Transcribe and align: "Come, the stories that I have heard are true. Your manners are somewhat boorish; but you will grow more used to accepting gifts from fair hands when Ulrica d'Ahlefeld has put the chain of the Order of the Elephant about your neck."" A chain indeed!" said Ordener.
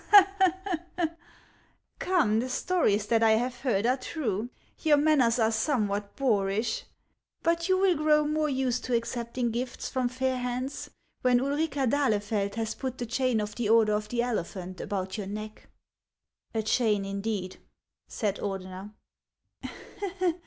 "Come, 1.99 2.39
the 2.39 2.49
stories 2.49 3.05
that 3.05 3.21
I 3.21 3.33
have 3.33 3.59
heard 3.59 3.85
are 3.85 3.97
true. 3.97 4.49
Your 4.79 4.97
manners 4.97 5.37
are 5.37 5.51
somewhat 5.51 6.15
boorish; 6.15 6.85
but 7.43 7.69
you 7.69 7.77
will 7.77 7.95
grow 7.95 8.25
more 8.25 8.49
used 8.49 8.83
to 8.85 8.95
accepting 8.95 9.51
gifts 9.51 9.89
from 9.89 10.09
fair 10.09 10.37
hands 10.37 10.89
when 11.21 11.39
Ulrica 11.39 11.85
d'Ahlefeld 11.85 12.55
has 12.55 12.73
put 12.73 12.97
the 12.97 13.05
chain 13.05 13.39
of 13.39 13.53
the 13.53 13.69
Order 13.69 13.93
of 13.93 14.09
the 14.09 14.23
Elephant 14.23 14.81
about 14.81 15.19
your 15.19 15.27
neck."" 15.27 15.69
A 16.55 16.63
chain 16.63 17.05
indeed!" 17.05 17.57
said 18.07 18.37
Ordener. 18.37 18.93